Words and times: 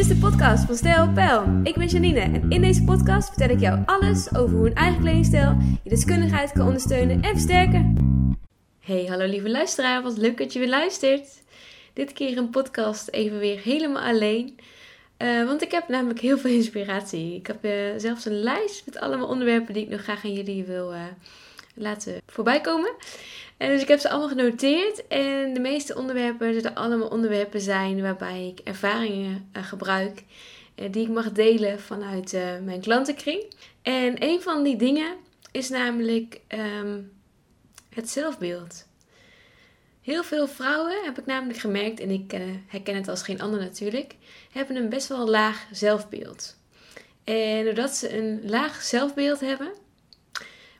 is 0.00 0.08
de 0.08 0.16
podcast 0.16 0.64
van 0.64 0.76
Stijl 0.76 1.12
Pijl. 1.12 1.60
Ik 1.62 1.74
ben 1.74 1.86
Janine 1.86 2.20
en 2.20 2.50
in 2.50 2.60
deze 2.60 2.84
podcast 2.84 3.28
vertel 3.28 3.48
ik 3.48 3.60
jou 3.60 3.82
alles 3.86 4.34
over 4.34 4.56
hoe 4.56 4.66
een 4.66 4.74
eigen 4.74 5.00
kledingstijl 5.00 5.56
je 5.82 5.90
deskundigheid 5.90 6.52
kan 6.52 6.66
ondersteunen 6.66 7.22
en 7.22 7.30
versterken. 7.30 7.96
Hey, 8.80 9.06
hallo 9.06 9.26
lieve 9.26 9.50
luisteraar, 9.50 10.02
wat 10.02 10.16
leuk 10.16 10.38
dat 10.38 10.52
je 10.52 10.58
weer 10.58 10.68
luistert. 10.68 11.42
Dit 11.92 12.12
keer 12.12 12.38
een 12.38 12.50
podcast 12.50 13.08
even 13.08 13.38
weer 13.38 13.58
helemaal 13.58 14.02
alleen. 14.02 14.58
Uh, 15.18 15.44
want 15.44 15.62
ik 15.62 15.70
heb 15.70 15.88
namelijk 15.88 16.20
heel 16.20 16.38
veel 16.38 16.50
inspiratie. 16.50 17.34
Ik 17.34 17.46
heb 17.46 17.64
uh, 17.64 17.72
zelfs 17.96 18.24
een 18.24 18.40
lijst 18.40 18.86
met 18.86 18.98
allemaal 18.98 19.28
onderwerpen 19.28 19.74
die 19.74 19.82
ik 19.82 19.90
nog 19.90 20.02
graag 20.02 20.24
aan 20.24 20.32
jullie 20.32 20.64
wil 20.64 20.92
uh, 20.92 21.00
laten 21.80 22.20
voorbij 22.26 22.60
komen. 22.60 22.94
En 23.56 23.70
dus 23.70 23.82
ik 23.82 23.88
heb 23.88 23.98
ze 23.98 24.08
allemaal 24.08 24.28
genoteerd. 24.28 25.06
En 25.06 25.54
de 25.54 25.60
meeste 25.60 25.96
onderwerpen 25.96 26.54
zullen 26.54 26.74
allemaal 26.74 27.08
onderwerpen 27.08 27.60
zijn 27.60 28.02
waarbij 28.02 28.46
ik 28.46 28.58
ervaringen 28.64 29.50
uh, 29.56 29.64
gebruik. 29.64 30.24
Uh, 30.76 30.92
die 30.92 31.02
ik 31.02 31.08
mag 31.08 31.32
delen 31.32 31.80
vanuit 31.80 32.32
uh, 32.32 32.58
mijn 32.64 32.80
klantenkring. 32.80 33.44
En 33.82 34.22
een 34.22 34.42
van 34.42 34.62
die 34.62 34.76
dingen 34.76 35.16
is 35.52 35.68
namelijk 35.68 36.40
um, 36.48 37.12
het 37.94 38.10
zelfbeeld. 38.10 38.88
Heel 40.02 40.24
veel 40.24 40.48
vrouwen, 40.48 41.04
heb 41.04 41.18
ik 41.18 41.26
namelijk 41.26 41.58
gemerkt, 41.58 42.00
en 42.00 42.10
ik 42.10 42.34
herken 42.66 42.94
het 42.94 43.08
als 43.08 43.22
geen 43.22 43.40
ander 43.40 43.60
natuurlijk, 43.60 44.16
hebben 44.52 44.76
een 44.76 44.88
best 44.88 45.08
wel 45.08 45.28
laag 45.28 45.66
zelfbeeld. 45.72 46.56
En 47.24 47.64
doordat 47.64 47.96
ze 47.96 48.16
een 48.16 48.40
laag 48.44 48.82
zelfbeeld 48.82 49.40
hebben, 49.40 49.72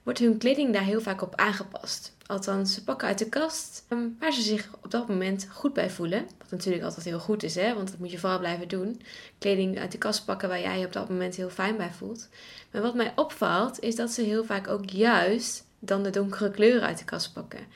wordt 0.02 0.18
hun 0.18 0.38
kleding 0.38 0.72
daar 0.72 0.84
heel 0.84 1.00
vaak 1.00 1.22
op 1.22 1.34
aangepast. 1.34 2.16
Althans, 2.26 2.74
ze 2.74 2.84
pakken 2.84 3.08
uit 3.08 3.18
de 3.18 3.28
kast 3.28 3.84
ehm, 3.88 4.08
waar 4.18 4.32
ze 4.32 4.42
zich 4.42 4.68
op 4.82 4.90
dat 4.90 5.08
moment 5.08 5.46
goed 5.50 5.72
bij 5.72 5.90
voelen. 5.90 6.26
Wat 6.38 6.50
natuurlijk 6.50 6.84
altijd 6.84 7.04
heel 7.04 7.18
goed 7.18 7.42
is, 7.42 7.54
hè? 7.54 7.74
want 7.74 7.90
dat 7.90 7.98
moet 7.98 8.10
je 8.10 8.18
vooral 8.18 8.38
blijven 8.38 8.68
doen. 8.68 9.00
Kleding 9.38 9.78
uit 9.78 9.92
de 9.92 9.98
kast 9.98 10.24
pakken 10.24 10.48
waar 10.48 10.60
jij 10.60 10.78
je 10.78 10.86
op 10.86 10.92
dat 10.92 11.08
moment 11.08 11.34
heel 11.36 11.50
fijn 11.50 11.76
bij 11.76 11.90
voelt. 11.90 12.28
Maar 12.70 12.82
wat 12.82 12.94
mij 12.94 13.12
opvalt, 13.16 13.80
is 13.80 13.96
dat 13.96 14.10
ze 14.10 14.22
heel 14.22 14.44
vaak 14.44 14.68
ook 14.68 14.90
juist 14.90 15.64
dan 15.78 16.02
de 16.02 16.10
donkere 16.10 16.50
kleuren 16.50 16.86
uit 16.86 16.98
de 16.98 17.04
kast 17.04 17.32
pakken. 17.32 17.66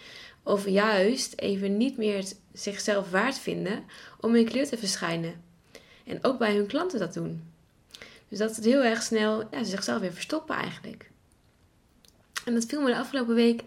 Of 0.43 0.69
juist 0.69 1.39
even 1.41 1.77
niet 1.77 1.97
meer 1.97 2.25
zichzelf 2.53 3.11
waard 3.11 3.39
vinden 3.39 3.85
om 4.21 4.35
in 4.35 4.45
kleur 4.45 4.69
te 4.69 4.79
verschijnen. 4.79 5.43
En 6.05 6.25
ook 6.25 6.39
bij 6.39 6.55
hun 6.55 6.67
klanten 6.67 6.99
dat 6.99 7.15
doen. 7.15 7.53
Dus 8.29 8.39
dat 8.39 8.57
het 8.57 8.65
heel 8.65 8.83
erg 8.83 9.03
snel 9.03 9.45
ja, 9.51 9.65
zichzelf 9.65 10.01
weer 10.01 10.13
verstoppen 10.13 10.57
eigenlijk. 10.57 11.11
En 12.45 12.55
dat 12.55 12.65
viel 12.65 12.81
me 12.81 12.87
de 12.87 12.97
afgelopen 12.97 13.35
week 13.35 13.63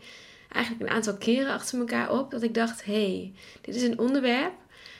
eigenlijk 0.51 0.89
een 0.89 0.95
aantal 0.95 1.17
keren 1.17 1.53
achter 1.53 1.79
elkaar 1.79 2.11
op. 2.11 2.31
Dat 2.31 2.43
ik 2.43 2.53
dacht, 2.53 2.85
hé, 2.85 2.93
hey, 2.93 3.33
dit 3.61 3.75
is 3.75 3.83
een 3.83 3.99
onderwerp 3.99 4.53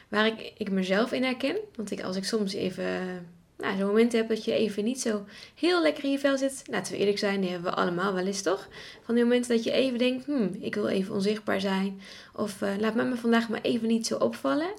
waar 0.07 0.25
ik, 0.25 0.53
ik 0.57 0.71
mezelf 0.71 1.11
in 1.11 1.23
herken. 1.23 1.57
Want 1.75 1.91
ik, 1.91 2.03
als 2.03 2.15
ik 2.15 2.23
soms 2.23 2.53
even 2.53 3.25
nou, 3.57 3.77
zo'n 3.77 3.87
moment 3.87 4.11
heb 4.11 4.27
dat 4.27 4.45
je 4.45 4.53
even 4.53 4.83
niet 4.83 5.01
zo 5.01 5.25
heel 5.55 5.81
lekker 5.81 6.03
in 6.03 6.11
je 6.11 6.19
vel 6.19 6.37
zit. 6.37 6.63
Laten 6.69 6.93
we 6.93 6.99
eerlijk 6.99 7.17
zijn, 7.17 7.41
die 7.41 7.49
hebben 7.49 7.71
we 7.71 7.77
allemaal 7.77 8.13
wel 8.13 8.25
eens 8.25 8.41
toch? 8.41 8.67
Van 9.03 9.15
die 9.15 9.23
momenten 9.23 9.55
dat 9.55 9.63
je 9.63 9.71
even 9.71 9.97
denkt, 9.97 10.25
hmm, 10.25 10.57
ik 10.59 10.75
wil 10.75 10.87
even 10.87 11.13
onzichtbaar 11.13 11.61
zijn. 11.61 12.01
Of 12.33 12.61
uh, 12.61 12.69
laat 12.79 12.95
mij 12.95 13.05
me 13.05 13.15
vandaag 13.15 13.49
maar 13.49 13.61
even 13.61 13.87
niet 13.87 14.07
zo 14.07 14.15
opvallen. 14.15 14.73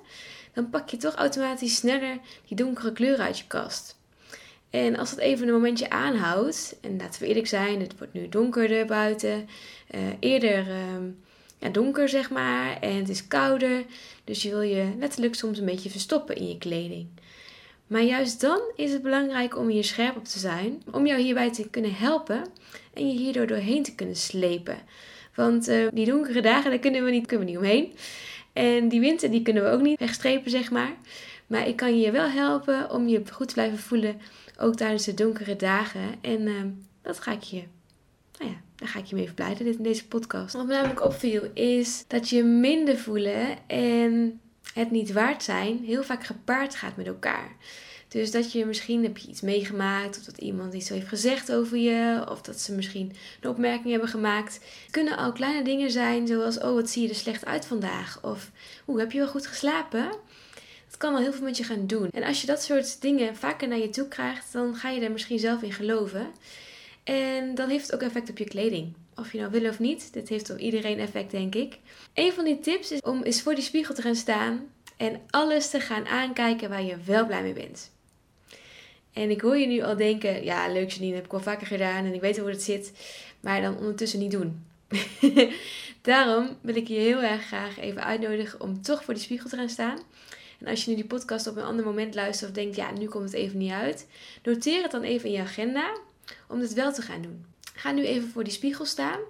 Dan 0.53 0.71
pak 0.71 0.89
je 0.89 0.97
toch 0.97 1.15
automatisch 1.15 1.77
sneller 1.77 2.19
die 2.47 2.57
donkere 2.57 2.93
kleuren 2.93 3.25
uit 3.25 3.39
je 3.39 3.47
kast. 3.47 3.98
En 4.70 4.97
als 4.97 5.11
dat 5.11 5.19
even 5.19 5.47
een 5.47 5.55
momentje 5.55 5.91
aanhoudt, 5.91 6.78
en 6.80 6.97
laten 6.97 7.20
we 7.22 7.28
eerlijk 7.28 7.47
zijn, 7.47 7.80
het 7.80 7.98
wordt 7.98 8.12
nu 8.12 8.28
donkerder 8.28 8.86
buiten, 8.86 9.48
uh, 9.94 10.00
eerder 10.20 10.66
uh, 10.69 10.74
ja, 11.58 11.69
donker 11.69 12.08
zeg 12.08 12.30
maar, 12.30 12.80
en 12.80 12.96
het 12.96 13.08
is 13.08 13.27
kouder, 13.27 13.84
dus 14.24 14.42
je 14.42 14.50
wil 14.50 14.61
je 14.61 14.92
letterlijk 14.98 15.34
soms 15.34 15.58
een 15.58 15.64
beetje 15.64 15.91
verstoppen 15.91 16.36
in 16.36 16.48
je 16.48 16.58
kleding. 16.58 17.06
Maar 17.86 18.02
juist 18.02 18.41
dan 18.41 18.61
is 18.77 18.92
het 18.92 19.02
belangrijk 19.02 19.56
om 19.56 19.69
hier 19.69 19.84
scherp 19.84 20.16
op 20.16 20.24
te 20.24 20.39
zijn, 20.39 20.83
om 20.91 21.06
jou 21.06 21.20
hierbij 21.20 21.52
te 21.52 21.68
kunnen 21.68 21.95
helpen 21.95 22.45
en 22.95 23.08
je 23.08 23.18
hierdoor 23.18 23.46
doorheen 23.46 23.83
te 23.83 23.95
kunnen 23.95 24.17
slepen. 24.17 24.78
Want 25.34 25.68
uh, 25.68 25.89
die 25.92 26.07
donkere 26.07 26.40
dagen, 26.40 26.70
daar 26.70 26.78
kunnen 26.78 27.05
we, 27.05 27.11
niet, 27.11 27.27
kunnen 27.27 27.46
we 27.46 27.52
niet 27.52 27.61
omheen. 27.61 27.92
En 28.52 28.89
die 28.89 29.01
winter, 29.01 29.30
die 29.30 29.42
kunnen 29.42 29.64
we 29.64 29.70
ook 29.70 29.80
niet 29.80 29.98
wegstrepen, 29.98 30.51
zeg 30.51 30.70
maar. 30.70 30.92
Maar 31.46 31.68
ik 31.68 31.77
kan 31.77 32.01
je 32.01 32.11
wel 32.11 32.28
helpen 32.28 32.90
om 32.90 33.08
je 33.08 33.23
goed 33.33 33.48
te 33.48 33.55
blijven 33.55 33.78
voelen 33.78 34.20
ook 34.58 34.74
tijdens 34.74 35.05
de 35.05 35.14
donkere 35.14 35.57
dagen. 35.57 36.14
En 36.20 36.41
uh, 36.41 36.63
dat 37.02 37.20
ga 37.20 37.33
ik 37.33 37.42
je, 37.42 37.63
nou 38.39 38.51
ja, 38.51 38.57
daar 38.77 38.89
ga 38.89 38.98
ik 38.98 39.05
je 39.05 39.14
mee 39.14 39.27
verblijden 39.27 39.64
dit 39.64 39.77
in 39.77 39.83
deze 39.83 40.07
podcast. 40.07 40.55
Wat 40.55 40.67
me 40.67 40.73
namelijk 40.73 41.05
opviel 41.05 41.51
is 41.55 42.05
dat 42.07 42.29
je 42.29 42.45
minder 42.45 42.96
voelen 42.96 43.69
en 43.69 44.41
het 44.74 44.91
niet 44.91 45.13
waard 45.13 45.42
zijn 45.42 45.85
heel 45.85 46.02
vaak 46.02 46.24
gepaard 46.24 46.74
gaat 46.74 46.96
met 46.96 47.07
elkaar. 47.07 47.57
Dus 48.08 48.30
dat 48.30 48.52
je 48.52 48.67
misschien 48.67 49.02
heb 49.02 49.19
je 49.19 49.29
iets 49.29 49.41
meegemaakt, 49.41 50.19
of 50.19 50.24
dat 50.24 50.39
iemand 50.39 50.75
iets 50.75 50.89
heeft 50.89 51.08
gezegd 51.08 51.52
over 51.52 51.77
je, 51.77 52.25
of 52.29 52.42
dat 52.42 52.61
ze 52.61 52.75
misschien 52.75 53.13
een 53.40 53.51
opmerking 53.51 53.90
hebben 53.90 54.08
gemaakt. 54.08 54.55
Het 54.55 54.90
kunnen 54.90 55.17
al 55.17 55.33
kleine 55.33 55.64
dingen 55.64 55.90
zijn, 55.90 56.27
zoals: 56.27 56.58
Oh, 56.58 56.75
wat 56.75 56.90
zie 56.90 57.02
je 57.02 57.08
er 57.08 57.14
slecht 57.14 57.45
uit 57.45 57.67
vandaag? 57.67 58.19
Of 58.23 58.51
Hoe 58.85 58.98
heb 58.98 59.13
je 59.13 59.19
wel 59.19 59.29
goed 59.29 59.46
geslapen? 59.46 60.11
Kan 60.98 61.14
al 61.14 61.20
heel 61.20 61.33
veel 61.33 61.45
met 61.45 61.57
je 61.57 61.64
gaan 61.64 61.86
doen. 61.86 62.09
En 62.11 62.23
als 62.23 62.41
je 62.41 62.47
dat 62.47 62.63
soort 62.63 63.01
dingen 63.01 63.36
vaker 63.36 63.69
naar 63.69 63.79
je 63.79 63.91
toe 63.91 64.09
krijgt, 64.09 64.53
dan 64.53 64.75
ga 64.75 64.91
je 64.91 65.01
er 65.01 65.13
misschien 65.13 65.39
zelf 65.39 65.63
in 65.63 65.73
geloven. 65.73 66.27
En 67.05 67.55
dan 67.55 67.69
heeft 67.69 67.86
het 67.86 67.95
ook 67.95 68.03
effect 68.03 68.31
op 68.31 68.39
je 68.39 68.45
kleding. 68.45 68.92
Of 69.17 69.33
je 69.33 69.39
nou 69.39 69.51
wil 69.51 69.69
of 69.69 69.79
niet, 69.79 70.13
dit 70.13 70.29
heeft 70.29 70.51
op 70.51 70.58
iedereen 70.58 70.98
effect, 70.98 71.31
denk 71.31 71.55
ik. 71.55 71.79
Een 72.14 72.33
van 72.33 72.45
die 72.45 72.61
tips 72.61 72.92
is 72.92 73.01
om 73.01 73.23
eens 73.23 73.42
voor 73.42 73.55
die 73.55 73.64
spiegel 73.64 73.95
te 73.95 74.03
gaan 74.03 74.14
staan 74.14 74.67
en 74.97 75.20
alles 75.31 75.70
te 75.70 75.81
gaan 75.81 76.07
aankijken 76.07 76.69
waar 76.69 76.83
je 76.83 76.97
wel 77.05 77.27
blij 77.27 77.42
mee 77.42 77.53
bent. 77.53 77.91
En 79.13 79.31
ik 79.31 79.41
hoor 79.41 79.57
je 79.57 79.67
nu 79.67 79.83
al 79.83 79.97
denken, 79.97 80.45
ja, 80.45 80.73
leuk 80.73 80.91
Janine, 80.91 81.14
heb 81.14 81.25
ik 81.25 81.33
al 81.33 81.41
vaker 81.41 81.67
gedaan 81.67 82.05
en 82.05 82.14
ik 82.14 82.20
weet 82.20 82.39
hoe 82.39 82.48
het 82.48 82.63
zit, 82.63 82.92
maar 83.41 83.61
dan 83.61 83.77
ondertussen 83.77 84.19
niet 84.19 84.31
doen. 84.31 84.64
Daarom 86.03 86.57
wil 86.61 86.77
ik 86.77 86.89
je 86.89 86.95
heel 86.95 87.23
erg 87.23 87.47
graag 87.47 87.79
even 87.79 88.05
uitnodigen 88.05 88.61
om 88.61 88.83
toch 88.83 89.05
voor 89.05 89.14
die 89.14 89.23
spiegel 89.23 89.48
te 89.48 89.57
gaan 89.57 89.69
staan. 89.69 89.98
En 90.58 90.67
als 90.67 90.85
je 90.85 90.91
nu 90.91 90.96
die 90.96 91.07
podcast 91.07 91.46
op 91.46 91.57
een 91.57 91.63
ander 91.63 91.85
moment 91.85 92.14
luistert 92.14 92.51
of 92.51 92.57
denkt, 92.57 92.77
ja, 92.77 92.91
nu 92.91 93.07
komt 93.07 93.24
het 93.24 93.33
even 93.33 93.58
niet 93.58 93.73
uit, 93.73 94.07
noteer 94.42 94.83
het 94.83 94.91
dan 94.91 95.02
even 95.02 95.29
in 95.29 95.35
je 95.35 95.41
agenda 95.41 95.96
om 96.48 96.61
dit 96.61 96.73
wel 96.73 96.92
te 96.92 97.02
gaan 97.02 97.23
doen. 97.23 97.45
Ga 97.74 97.92
nu 97.92 98.05
even 98.05 98.29
voor 98.29 98.45
die 98.45 98.52
spiegel 98.52 98.85
staan 98.85 99.20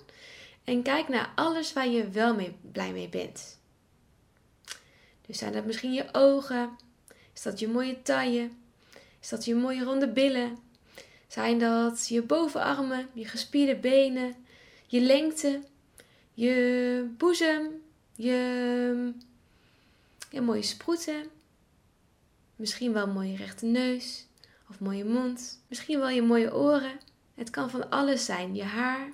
en 0.64 0.82
kijk 0.82 1.08
naar 1.08 1.32
alles 1.34 1.72
waar 1.72 1.88
je 1.88 2.08
wel 2.08 2.34
mee, 2.34 2.56
blij 2.72 2.92
mee 2.92 3.08
bent. 3.08 3.58
Dus 5.26 5.38
zijn 5.38 5.52
dat 5.52 5.64
misschien 5.64 5.92
je 5.92 6.08
ogen? 6.12 6.70
Is 7.34 7.42
dat 7.42 7.58
je 7.58 7.68
mooie 7.68 8.02
taille? 8.02 8.50
Is 9.20 9.28
dat 9.28 9.44
je 9.44 9.54
mooie 9.54 9.84
ronde 9.84 10.08
billen? 10.08 10.58
Zijn 11.26 11.58
dat 11.58 12.08
je 12.08 12.22
bovenarmen, 12.22 13.08
je 13.12 13.24
gespierde 13.24 13.76
benen, 13.76 14.34
je 14.86 15.00
lengte, 15.00 15.60
je 16.34 17.14
boezem, 17.16 17.82
je, 18.14 19.12
je 20.30 20.40
mooie 20.40 20.62
sproeten? 20.62 21.26
Misschien 22.56 22.92
wel 22.92 23.02
een 23.06 23.12
mooie 23.12 23.36
rechte 23.36 23.66
neus 23.66 24.26
of 24.70 24.80
mooie 24.80 25.04
mond. 25.04 25.62
Misschien 25.68 25.98
wel 25.98 26.08
je 26.08 26.22
mooie 26.22 26.54
oren. 26.54 27.00
Het 27.34 27.50
kan 27.50 27.70
van 27.70 27.90
alles 27.90 28.24
zijn. 28.24 28.54
Je 28.54 28.62
haar. 28.62 29.10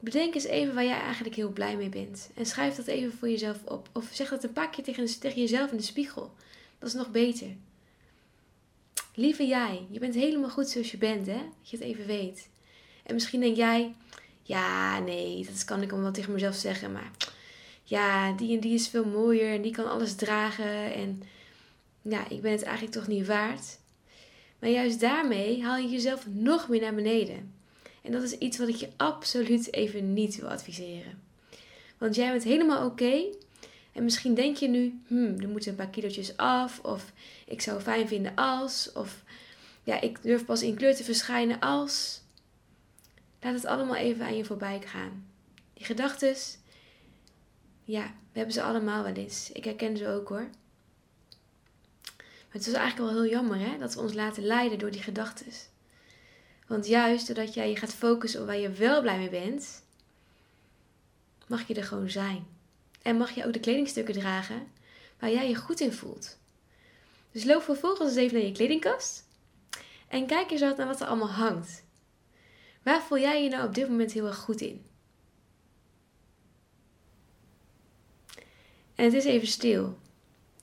Bedenk 0.00 0.34
eens 0.34 0.44
even 0.44 0.74
waar 0.74 0.84
jij 0.84 1.00
eigenlijk 1.00 1.34
heel 1.34 1.50
blij 1.50 1.76
mee 1.76 1.88
bent. 1.88 2.30
En 2.34 2.46
schrijf 2.46 2.74
dat 2.74 2.86
even 2.86 3.18
voor 3.18 3.28
jezelf 3.28 3.64
op. 3.64 3.88
Of 3.92 4.08
zeg 4.12 4.28
dat 4.28 4.44
een 4.44 4.52
paar 4.52 4.70
keer 4.70 4.84
tegen, 4.84 5.40
jezelf 5.40 5.70
in 5.70 5.76
de 5.76 5.82
spiegel. 5.82 6.34
Dat 6.78 6.88
is 6.88 6.94
nog 6.94 7.10
beter. 7.10 7.56
Lieve 9.14 9.46
jij, 9.46 9.86
je 9.90 9.98
bent 9.98 10.14
helemaal 10.14 10.50
goed 10.50 10.68
zoals 10.68 10.90
je 10.90 10.98
bent, 10.98 11.26
hè? 11.26 11.42
Dat 11.58 11.70
je 11.70 11.76
het 11.76 11.86
even 11.86 12.06
weet. 12.06 12.48
En 13.02 13.14
misschien 13.14 13.40
denk 13.40 13.56
jij, 13.56 13.94
ja, 14.42 14.98
nee, 14.98 15.44
dat 15.44 15.64
kan 15.64 15.82
ik 15.82 15.90
wel 15.90 16.12
tegen 16.12 16.32
mezelf 16.32 16.54
zeggen, 16.54 16.92
maar 16.92 17.10
ja, 17.88 18.32
die 18.32 18.54
en 18.54 18.60
die 18.60 18.74
is 18.74 18.88
veel 18.88 19.04
mooier 19.04 19.54
en 19.54 19.62
die 19.62 19.72
kan 19.72 19.90
alles 19.90 20.14
dragen 20.14 20.94
en 20.94 21.22
ja, 22.02 22.28
ik 22.28 22.40
ben 22.40 22.52
het 22.52 22.62
eigenlijk 22.62 22.94
toch 22.94 23.06
niet 23.06 23.26
waard. 23.26 23.78
Maar 24.58 24.70
juist 24.70 25.00
daarmee 25.00 25.62
haal 25.62 25.76
je 25.76 25.88
jezelf 25.88 26.26
nog 26.26 26.68
meer 26.68 26.80
naar 26.80 26.94
beneden. 26.94 27.54
En 28.02 28.12
dat 28.12 28.22
is 28.22 28.38
iets 28.38 28.58
wat 28.58 28.68
ik 28.68 28.74
je 28.74 28.88
absoluut 28.96 29.72
even 29.72 30.12
niet 30.12 30.36
wil 30.36 30.48
adviseren. 30.48 31.22
Want 31.98 32.14
jij 32.14 32.30
bent 32.30 32.44
helemaal 32.44 32.86
oké. 32.86 33.24
en 33.92 34.04
misschien 34.04 34.34
denk 34.34 34.56
je 34.56 34.68
nu, 34.68 35.00
hmm, 35.06 35.40
er 35.40 35.48
moeten 35.48 35.70
een 35.70 35.76
paar 35.76 35.88
kilootjes 35.90 36.36
af. 36.36 36.80
Of 36.80 37.12
ik 37.46 37.60
zou 37.60 37.80
fijn 37.80 38.08
vinden 38.08 38.34
als. 38.34 38.92
Of 38.92 39.22
ja, 39.84 40.00
ik 40.00 40.22
durf 40.22 40.44
pas 40.44 40.62
in 40.62 40.74
kleur 40.74 40.96
te 40.96 41.04
verschijnen 41.04 41.60
als. 41.60 42.20
Laat 43.40 43.54
het 43.54 43.66
allemaal 43.66 43.96
even 43.96 44.24
aan 44.24 44.36
je 44.36 44.44
voorbij 44.44 44.80
gaan. 44.84 45.26
Die 45.74 45.84
gedachten, 45.84 46.36
ja, 47.88 48.02
we 48.02 48.38
hebben 48.38 48.54
ze 48.54 48.62
allemaal 48.62 49.02
wel 49.02 49.12
eens. 49.12 49.50
Ik 49.52 49.64
herken 49.64 49.96
ze 49.96 50.08
ook 50.08 50.28
hoor. 50.28 50.48
Maar 52.16 52.56
het 52.56 52.66
is 52.66 52.72
eigenlijk 52.72 53.10
wel 53.10 53.22
heel 53.22 53.30
jammer 53.30 53.58
hè, 53.58 53.78
dat 53.78 53.94
we 53.94 54.00
ons 54.00 54.14
laten 54.14 54.42
leiden 54.42 54.78
door 54.78 54.90
die 54.90 55.02
gedachten. 55.02 55.46
Want 56.66 56.86
juist 56.86 57.26
doordat 57.26 57.54
jij 57.54 57.68
je 57.68 57.76
gaat 57.76 57.94
focussen 57.94 58.40
op 58.40 58.46
waar 58.46 58.58
je 58.58 58.70
wel 58.70 59.00
blij 59.00 59.18
mee 59.18 59.30
bent, 59.30 59.82
mag 61.46 61.66
je 61.66 61.74
er 61.74 61.84
gewoon 61.84 62.10
zijn. 62.10 62.46
En 63.02 63.16
mag 63.16 63.30
je 63.30 63.46
ook 63.46 63.52
de 63.52 63.60
kledingstukken 63.60 64.14
dragen 64.14 64.66
waar 65.18 65.30
jij 65.30 65.48
je 65.48 65.56
goed 65.56 65.80
in 65.80 65.92
voelt. 65.92 66.38
Dus 67.32 67.44
loop 67.44 67.62
vervolgens 67.62 68.08
eens 68.08 68.18
even 68.18 68.38
naar 68.38 68.46
je 68.46 68.52
kledingkast. 68.52 69.24
En 70.08 70.26
kijk 70.26 70.50
eens 70.50 70.60
naar 70.60 70.86
wat 70.86 71.00
er 71.00 71.06
allemaal 71.06 71.30
hangt. 71.30 71.84
Waar 72.82 73.02
voel 73.02 73.18
jij 73.18 73.42
je 73.42 73.48
nou 73.48 73.66
op 73.66 73.74
dit 73.74 73.88
moment 73.88 74.12
heel 74.12 74.26
erg 74.26 74.36
goed 74.36 74.60
in? 74.60 74.86
En 78.98 79.04
het 79.04 79.14
is 79.14 79.24
even 79.24 79.48
stil. 79.48 79.98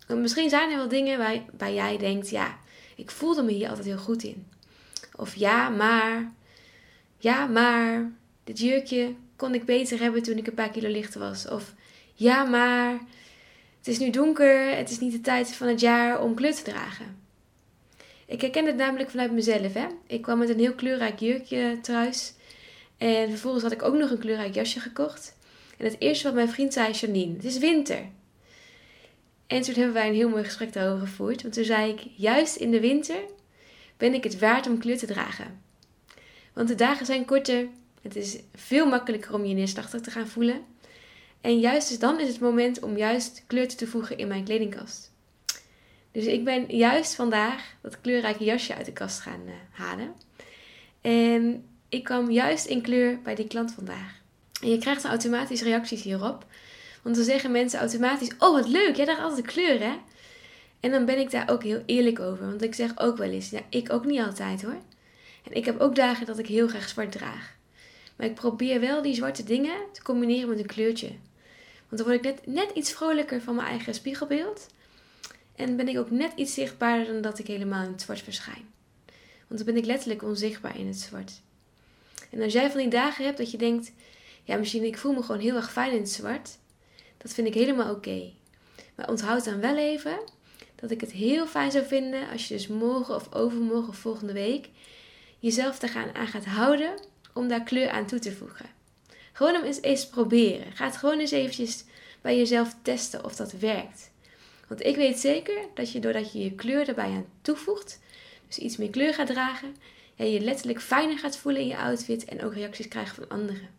Want 0.08 0.22
misschien 0.22 0.50
zijn 0.50 0.72
er 0.72 0.78
wel 0.78 0.88
dingen 0.88 1.18
waar, 1.18 1.42
waar 1.58 1.74
jij 1.74 1.98
denkt, 1.98 2.30
ja, 2.30 2.58
ik 2.96 3.12
voelde 3.12 3.44
me 3.44 3.52
hier 3.52 3.70
altijd 3.70 3.86
heel 3.86 3.98
goed 3.98 4.24
in. 4.24 4.48
Of 5.16 5.36
ja, 5.36 5.70
maar, 5.70 6.32
ja, 7.18 7.46
maar, 7.46 8.12
dit 8.44 8.60
jurkje 8.60 9.16
kon 9.36 9.54
ik 9.54 9.66
beter 9.66 10.00
hebben 10.00 10.24
toen 10.24 10.38
ik 10.38 10.48
een 10.48 10.54
paar 10.54 10.70
kilo 10.70 10.90
lichter 10.90 11.20
was. 11.20 11.48
Of 11.48 11.74
ja, 12.14 12.44
maar, 12.44 12.92
het 13.78 13.88
is 13.88 14.00
nu 14.00 14.10
donker, 14.10 14.78
het 14.78 14.90
is 14.90 15.00
niet 15.00 15.12
de 15.12 15.22
tijd 15.22 15.56
van 15.56 15.68
het 15.68 15.80
jaar 15.80 16.22
om 16.22 16.36
kleur 16.36 16.56
te 16.56 16.64
dragen. 16.64 17.18
Ik 18.26 18.42
herken 18.42 18.66
het 18.66 18.76
namelijk 18.76 19.10
vanuit 19.10 19.32
mezelf. 19.32 19.74
Hè? 19.74 19.88
Ik 20.08 20.22
kwam 20.22 20.38
met 20.38 20.50
een 20.50 20.60
heel 20.60 20.76
kleurrijk 20.76 21.20
jurkje 21.20 21.80
thuis. 21.82 22.34
En 22.98 23.30
vervolgens 23.30 23.64
had 23.64 23.72
ik 23.72 23.84
ook 23.84 23.96
nog 23.96 24.10
een 24.10 24.20
kleurrijk 24.20 24.54
jasje 24.54 24.80
gekocht. 24.80 25.36
En 25.78 25.86
het 25.86 25.96
eerste 26.00 26.24
wat 26.24 26.34
mijn 26.34 26.50
vriend 26.50 26.74
zei, 26.74 26.92
Janine, 26.92 27.34
het 27.34 27.46
is 27.46 27.58
winter. 27.58 28.10
En 29.48 29.62
toen 29.62 29.74
hebben 29.74 29.94
wij 29.94 30.08
een 30.08 30.14
heel 30.14 30.30
mooi 30.30 30.44
gesprek 30.44 30.74
daarover 30.74 31.08
gevoerd. 31.08 31.42
Want 31.42 31.54
toen 31.54 31.64
zei 31.64 31.92
ik, 31.92 32.02
juist 32.16 32.56
in 32.56 32.72
de 32.72 32.80
winter 32.80 33.20
ben 33.98 34.14
ik 34.14 34.24
het 34.24 34.40
waard 34.40 34.68
om 34.68 34.78
kleur 34.78 34.98
te 34.98 35.06
dragen. 35.06 35.62
Want 36.54 36.68
de 36.68 36.76
dagen 36.76 37.06
zijn 37.06 37.26
korter. 37.26 37.68
Het 38.02 38.16
is 38.16 38.40
veel 38.56 38.86
makkelijker 38.86 39.34
om 39.34 39.46
je 39.46 39.54
neerslachtig 39.54 40.02
te 40.02 40.12
gaan 40.12 40.28
voelen. 40.28 40.62
En 41.42 41.60
juist 41.60 41.90
dus 41.90 42.00
dan 42.00 42.20
is 42.20 42.28
het 42.28 42.40
moment 42.40 42.82
om 42.82 42.98
juist 42.98 43.44
kleur 43.48 43.68
te 43.68 43.88
voegen 43.88 44.18
in 44.18 44.28
mijn 44.28 44.44
kledingkast. 44.44 45.12
Dus 46.12 46.26
ik 46.26 46.44
ben 46.44 46.76
juist 46.76 47.16
vandaag 47.16 47.76
dat 47.82 48.02
kleurrijke 48.02 48.44
jasje 48.44 48.76
uit 48.76 48.86
de 48.86 48.94
kast 48.94 49.20
gaan 49.20 49.42
uh, 49.46 49.54
halen. 49.72 50.14
En 51.02 51.66
ik 51.90 52.04
kwam 52.04 52.32
juist 52.32 52.66
in 52.66 52.82
kleur 52.82 53.20
bij 53.22 53.36
die 53.36 53.48
klant 53.48 53.72
vandaag. 53.72 54.22
En 54.62 54.70
je 54.70 54.78
krijgt 54.78 55.04
automatisch 55.04 55.62
reacties 55.62 56.02
hierop. 56.02 56.46
Want 57.06 57.18
dan 57.18 57.26
zeggen 57.26 57.52
mensen 57.52 57.80
automatisch: 57.80 58.32
Oh, 58.40 58.52
wat 58.52 58.68
leuk, 58.68 58.96
jij 58.96 59.06
draagt 59.06 59.22
altijd 59.22 59.46
kleur, 59.46 59.80
hè? 59.80 59.94
En 60.80 60.92
dan 60.92 61.06
ben 61.06 61.20
ik 61.20 61.32
daar 61.32 61.50
ook 61.50 61.64
heel 61.64 61.84
eerlijk 61.86 62.20
over. 62.20 62.46
Want 62.46 62.62
ik 62.62 62.76
zeg 62.76 63.00
ook 63.00 63.18
wel 63.18 63.30
eens: 63.30 63.50
Ja, 63.50 63.60
ik 63.70 63.94
ook 63.94 64.06
niet 64.06 64.20
altijd 64.20 64.62
hoor. 64.62 64.78
En 65.44 65.52
ik 65.52 65.66
heb 65.66 65.80
ook 65.80 65.96
dagen 65.96 66.26
dat 66.26 66.40
ik 66.40 66.48
heel 66.48 66.68
graag 66.68 66.90
zwart 66.90 67.12
draag. 67.12 67.56
Maar 68.16 68.28
ik 68.28 68.34
probeer 68.34 68.80
wel 68.80 69.02
die 69.02 69.16
zwarte 69.16 69.44
dingen 69.44 69.76
te 69.92 70.02
combineren 70.02 70.50
met 70.50 70.60
een 70.60 70.66
kleurtje. 70.66 71.08
Want 71.90 72.04
dan 72.04 72.04
word 72.04 72.16
ik 72.16 72.24
net, 72.24 72.46
net 72.46 72.72
iets 72.76 72.92
vrolijker 72.92 73.42
van 73.42 73.56
mijn 73.56 73.68
eigen 73.68 73.94
spiegelbeeld. 73.94 74.68
En 75.56 75.76
ben 75.76 75.88
ik 75.88 75.98
ook 75.98 76.12
net 76.12 76.32
iets 76.36 76.54
zichtbaarder 76.54 77.14
dan 77.14 77.22
dat 77.22 77.40
ik 77.40 77.48
helemaal 77.48 77.84
in 77.84 77.92
het 77.92 78.02
zwart 78.02 78.22
verschijn. 78.22 78.74
Want 79.48 79.66
dan 79.66 79.74
ben 79.74 79.78
ik 79.78 79.86
letterlijk 79.86 80.24
onzichtbaar 80.24 80.80
in 80.80 80.88
het 80.88 81.00
zwart. 81.00 81.32
En 82.32 82.42
als 82.42 82.54
jij 82.54 82.72
van 82.72 82.80
die 82.80 82.90
dagen 82.90 83.26
hebt 83.26 83.38
dat 83.38 83.52
je 83.52 83.58
denkt, 83.58 83.92
ja, 84.44 84.58
misschien 84.58 84.84
ik 84.84 84.98
voel 84.98 85.14
me 85.14 85.22
gewoon 85.22 85.42
heel 85.42 85.56
erg 85.56 85.72
fijn 85.72 85.92
in 85.92 86.00
het 86.00 86.10
zwart. 86.10 86.58
Dat 87.26 87.34
vind 87.34 87.48
ik 87.48 87.54
helemaal 87.54 87.94
oké. 87.94 88.32
Maar 88.96 89.10
onthoud 89.10 89.46
dan 89.46 89.60
wel 89.60 89.78
even 89.78 90.20
dat 90.76 90.92
ik 90.92 91.02
het 91.02 91.12
heel 91.12 91.48
fijn 91.48 91.72
zou 91.72 91.86
vinden 91.86 92.30
als 92.30 92.48
je 92.48 92.54
dus 92.54 92.68
morgen 92.68 93.16
of 93.16 93.34
overmorgen 93.34 93.90
of 93.90 93.98
volgende 93.98 94.34
week 94.34 94.70
jezelf 95.40 95.82
er 95.82 95.90
gaan 95.90 96.16
aan 96.16 96.28
gaat 96.28 96.46
houden 96.46 96.94
om 97.34 97.48
daar 97.48 97.64
kleur 97.64 97.90
aan 97.90 98.06
toe 98.06 98.20
te 98.20 98.32
voegen. 98.32 98.66
Gewoon 99.32 99.56
om 99.56 99.64
eens, 99.64 99.82
eens 99.82 100.08
proberen. 100.08 100.72
Ga 100.72 100.86
het 100.86 100.98
gewoon 100.98 101.20
eens 101.20 101.32
eventjes 101.32 101.84
bij 102.22 102.38
jezelf 102.38 102.76
testen 102.82 103.24
of 103.24 103.36
dat 103.36 103.52
werkt. 103.52 104.12
Want 104.68 104.86
ik 104.86 104.96
weet 104.96 105.20
zeker 105.20 105.58
dat 105.74 105.92
je 105.92 106.00
doordat 106.00 106.32
je 106.32 106.40
je 106.40 106.52
kleur 106.52 106.88
erbij 106.88 107.10
aan 107.10 107.26
toevoegt, 107.42 108.00
dus 108.48 108.58
iets 108.58 108.78
meer 108.78 108.90
kleur 108.90 109.14
gaat 109.14 109.28
dragen, 109.28 109.76
ja, 110.16 110.26
je 110.26 110.40
letterlijk 110.40 110.82
fijner 110.82 111.20
gaat 111.20 111.38
voelen 111.38 111.62
in 111.62 111.68
je 111.68 111.78
outfit 111.78 112.26
en 112.26 112.44
ook 112.44 112.54
reacties 112.54 112.88
krijgt 112.88 113.16
van 113.16 113.30
anderen. 113.30 113.75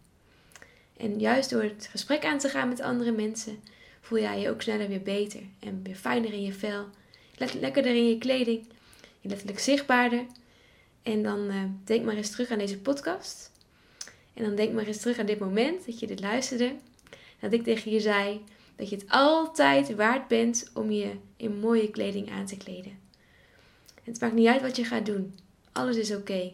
En 0.96 1.18
juist 1.18 1.50
door 1.50 1.62
het 1.62 1.88
gesprek 1.90 2.24
aan 2.24 2.38
te 2.38 2.48
gaan 2.48 2.68
met 2.68 2.80
andere 2.80 3.12
mensen, 3.12 3.60
voel 4.00 4.18
jij 4.18 4.40
je 4.40 4.50
ook 4.50 4.62
sneller 4.62 4.88
weer 4.88 5.02
beter 5.02 5.40
en 5.60 5.82
weer 5.82 5.94
fijner 5.94 6.32
in 6.32 6.42
je 6.42 6.52
vel, 6.52 6.86
lekkerder 7.36 7.94
in 7.94 8.08
je 8.08 8.18
kleding, 8.18 8.66
je 9.20 9.28
letterlijk 9.28 9.58
zichtbaarder. 9.58 10.26
En 11.02 11.22
dan 11.22 11.50
uh, 11.50 11.62
denk 11.84 12.04
maar 12.04 12.16
eens 12.16 12.30
terug 12.30 12.50
aan 12.50 12.58
deze 12.58 12.78
podcast. 12.78 13.50
En 14.34 14.44
dan 14.44 14.54
denk 14.54 14.72
maar 14.72 14.86
eens 14.86 15.00
terug 15.00 15.18
aan 15.18 15.26
dit 15.26 15.38
moment 15.38 15.86
dat 15.86 15.98
je 15.98 16.06
dit 16.06 16.20
luisterde. 16.20 16.74
Dat 17.40 17.52
ik 17.52 17.62
tegen 17.62 17.90
je 17.90 18.00
zei: 18.00 18.44
dat 18.76 18.88
je 18.88 18.96
het 18.96 19.04
altijd 19.08 19.94
waard 19.94 20.28
bent 20.28 20.70
om 20.74 20.90
je 20.90 21.10
in 21.36 21.58
mooie 21.58 21.90
kleding 21.90 22.30
aan 22.30 22.46
te 22.46 22.56
kleden. 22.56 22.98
Het 24.02 24.20
maakt 24.20 24.34
niet 24.34 24.48
uit 24.48 24.62
wat 24.62 24.76
je 24.76 24.84
gaat 24.84 25.06
doen. 25.06 25.38
Alles 25.72 25.96
is 25.96 26.14
oké. 26.14 26.52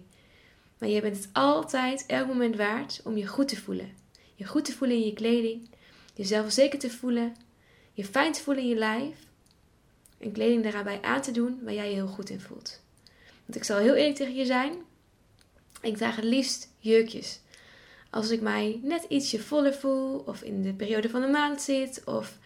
Maar 0.79 0.89
je 0.89 1.01
bent 1.01 1.17
het 1.17 1.29
altijd, 1.33 2.05
elk 2.07 2.27
moment 2.27 2.57
waard 2.57 3.01
om 3.05 3.17
je 3.17 3.27
goed 3.27 3.49
te 3.49 3.57
voelen. 3.57 4.02
Je 4.43 4.49
goed 4.49 4.65
te 4.65 4.73
voelen 4.73 4.97
in 4.97 5.05
je 5.05 5.13
kleding. 5.13 5.69
Jezelf 6.15 6.53
zeker 6.53 6.79
te 6.79 6.91
voelen. 6.91 7.37
Je 7.93 8.05
fijn 8.05 8.33
te 8.33 8.41
voelen 8.41 8.63
in 8.63 8.69
je 8.69 8.77
lijf. 8.77 9.17
En 10.19 10.33
kleding 10.33 10.63
daarbij 10.63 11.03
aan 11.03 11.23
te 11.23 11.31
doen 11.31 11.61
waar 11.63 11.75
jij 11.75 11.89
je 11.89 11.95
heel 11.95 12.07
goed 12.07 12.31
in 12.31 12.41
voelt. 12.41 12.81
Want 13.45 13.57
ik 13.57 13.65
zal 13.65 13.79
heel 13.79 13.95
eerlijk 13.95 14.17
tegen 14.17 14.35
je 14.35 14.47
zijn. 14.47 14.73
Ik 15.83 15.97
draag 15.97 16.17
het 16.17 16.25
liefst 16.25 16.69
jurkjes 16.79 17.41
als 18.11 18.31
ik 18.31 18.41
mij 18.41 18.81
net 18.83 19.05
ietsje 19.09 19.41
voller 19.41 19.75
voel 19.75 20.19
of 20.19 20.43
in 20.43 20.63
de 20.63 20.73
periode 20.73 21.09
van 21.09 21.21
de 21.21 21.27
maand 21.27 21.61
zit 21.61 22.03
of 22.05 22.39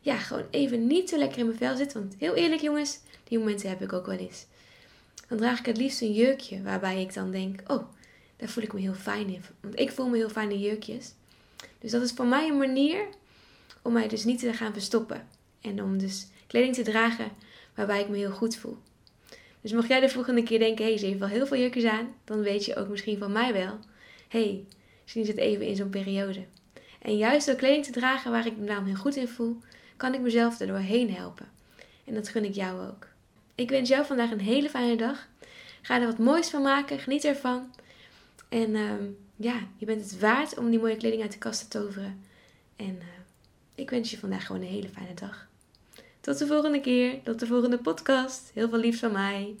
ja, 0.00 0.16
gewoon 0.16 0.44
even 0.50 0.86
niet 0.86 1.08
zo 1.08 1.18
lekker 1.18 1.38
in 1.38 1.46
mijn 1.46 1.58
vel 1.58 1.76
zit. 1.76 1.92
Want 1.92 2.14
heel 2.18 2.34
eerlijk 2.34 2.60
jongens, 2.60 2.98
die 3.24 3.38
momenten 3.38 3.68
heb 3.68 3.82
ik 3.82 3.92
ook 3.92 4.06
wel 4.06 4.18
eens. 4.18 4.46
Dan 5.28 5.38
draag 5.38 5.58
ik 5.58 5.66
het 5.66 5.76
liefst 5.76 6.00
een 6.00 6.12
jurkje 6.12 6.62
waarbij 6.62 7.00
ik 7.00 7.14
dan 7.14 7.30
denk, 7.30 7.60
oh, 7.66 7.82
daar 8.36 8.48
voel 8.48 8.64
ik 8.64 8.72
me 8.72 8.80
heel 8.80 8.94
fijn 8.94 9.28
in. 9.28 9.42
Want 9.60 9.78
ik 9.78 9.90
voel 9.90 10.08
me 10.08 10.16
heel 10.16 10.28
fijn 10.28 10.50
in 10.50 10.58
jurkjes. 10.58 11.12
Dus 11.78 11.90
dat 11.90 12.02
is 12.02 12.12
voor 12.12 12.26
mij 12.26 12.48
een 12.48 12.58
manier 12.58 13.06
om 13.82 13.92
mij 13.92 14.08
dus 14.08 14.24
niet 14.24 14.38
te 14.38 14.52
gaan 14.52 14.72
verstoppen. 14.72 15.28
En 15.60 15.82
om 15.82 15.98
dus 15.98 16.26
kleding 16.46 16.74
te 16.74 16.82
dragen 16.82 17.30
waarbij 17.74 18.00
ik 18.00 18.08
me 18.08 18.16
heel 18.16 18.30
goed 18.30 18.56
voel. 18.56 18.78
Dus 19.60 19.72
mocht 19.72 19.88
jij 19.88 20.00
de 20.00 20.08
volgende 20.08 20.42
keer 20.42 20.58
denken, 20.58 20.84
hé, 20.84 20.90
hey, 20.90 20.98
ze 20.98 21.06
heeft 21.06 21.18
wel 21.18 21.28
heel 21.28 21.46
veel 21.46 21.58
jurkjes 21.58 21.84
aan, 21.84 22.14
dan 22.24 22.40
weet 22.40 22.64
je 22.64 22.76
ook 22.76 22.88
misschien 22.88 23.18
van 23.18 23.32
mij 23.32 23.52
wel, 23.52 23.78
hé, 24.28 24.42
hey, 24.42 24.64
Misschien 25.12 25.34
zit 25.34 25.44
even 25.44 25.66
in 25.66 25.76
zo'n 25.76 25.90
periode. 25.90 26.44
En 27.02 27.16
juist 27.16 27.46
door 27.46 27.54
kleding 27.54 27.84
te 27.84 27.92
dragen 27.92 28.30
waar 28.30 28.46
ik 28.46 28.56
me 28.56 28.66
dan 28.66 28.84
heel 28.84 28.94
goed 28.94 29.16
in 29.16 29.28
voel, 29.28 29.56
kan 29.96 30.14
ik 30.14 30.20
mezelf 30.20 30.60
er 30.60 30.66
doorheen 30.66 31.14
helpen. 31.14 31.48
En 32.04 32.14
dat 32.14 32.28
gun 32.28 32.44
ik 32.44 32.54
jou 32.54 32.86
ook. 32.88 33.06
Ik 33.54 33.70
wens 33.70 33.88
jou 33.88 34.06
vandaag 34.06 34.30
een 34.30 34.40
hele 34.40 34.68
fijne 34.68 34.96
dag. 34.96 35.28
Ga 35.82 36.00
er 36.00 36.06
wat 36.06 36.18
moois 36.18 36.50
van 36.50 36.62
maken. 36.62 36.98
Geniet 36.98 37.24
ervan. 37.24 37.74
En 38.48 38.74
ehm, 38.74 39.04
ja, 39.40 39.54
je 39.76 39.86
bent 39.86 40.00
het 40.00 40.20
waard 40.20 40.58
om 40.58 40.70
die 40.70 40.78
mooie 40.78 40.96
kleding 40.96 41.22
uit 41.22 41.32
de 41.32 41.38
kast 41.38 41.60
te 41.60 41.78
toveren. 41.78 42.20
En 42.76 42.96
uh, 42.98 43.04
ik 43.74 43.90
wens 43.90 44.10
je 44.10 44.18
vandaag 44.18 44.46
gewoon 44.46 44.62
een 44.62 44.68
hele 44.68 44.88
fijne 44.88 45.14
dag. 45.14 45.48
Tot 46.20 46.38
de 46.38 46.46
volgende 46.46 46.80
keer. 46.80 47.22
Tot 47.22 47.40
de 47.40 47.46
volgende 47.46 47.78
podcast. 47.78 48.50
Heel 48.54 48.68
veel 48.68 48.78
liefs 48.78 49.00
van 49.00 49.12
mij. 49.12 49.56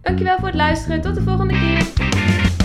Dankjewel 0.00 0.38
voor 0.38 0.46
het 0.46 0.56
luisteren. 0.56 1.00
Tot 1.00 1.14
de 1.14 1.22
volgende 1.22 1.54
keer. 1.54 2.55